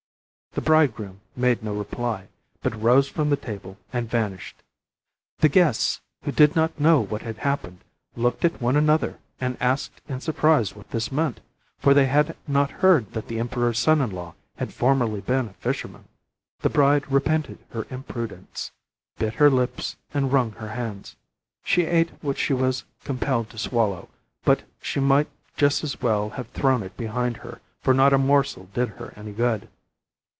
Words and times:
The 0.53 0.59
bridegroom 0.59 1.21
made 1.33 1.63
no 1.63 1.73
reply, 1.73 2.27
but 2.61 2.75
rose 2.75 3.07
from 3.07 3.29
the 3.29 3.37
table 3.37 3.77
and 3.93 4.09
vanished. 4.09 4.63
The 5.39 5.47
guests, 5.47 6.01
who 6.23 6.33
did 6.33 6.57
not 6.57 6.77
know 6.77 6.99
what 6.99 7.21
had 7.21 7.37
happened, 7.37 7.79
looked 8.17 8.43
at 8.43 8.61
one 8.61 8.75
another 8.75 9.19
and 9.39 9.55
asked 9.61 10.01
in 10.09 10.19
surprise 10.19 10.75
what 10.75 10.91
this 10.91 11.09
meant, 11.09 11.39
for 11.79 11.93
they 11.93 12.07
had 12.07 12.35
not 12.49 12.69
heard 12.83 13.13
that 13.13 13.29
the 13.29 13.39
emperor's 13.39 13.79
son 13.79 14.01
in 14.01 14.09
law 14.09 14.35
had 14.57 14.73
formerly 14.73 15.21
been 15.21 15.47
a 15.47 15.53
fisherman. 15.53 16.09
The 16.59 16.69
bride 16.69 17.09
repented 17.09 17.59
her 17.69 17.87
imprudence, 17.89 18.71
bit 19.17 19.35
her 19.35 19.49
lips, 19.49 19.95
and 20.13 20.33
wrung 20.33 20.51
her 20.57 20.71
hands. 20.71 21.15
She 21.63 21.85
ate 21.85 22.09
what 22.21 22.37
she 22.37 22.51
was 22.51 22.83
compelled 23.05 23.49
to 23.51 23.57
swallow, 23.57 24.09
but 24.43 24.63
she 24.81 24.99
might 24.99 25.29
just 25.55 25.81
as 25.81 26.01
well 26.01 26.31
have 26.31 26.49
thrown 26.49 26.83
it 26.83 26.97
behind 26.97 27.37
her, 27.37 27.61
for 27.79 27.93
not 27.93 28.11
a 28.11 28.17
morsel 28.17 28.65
did 28.73 28.89
her 28.89 29.13
any 29.15 29.31
good. 29.31 29.69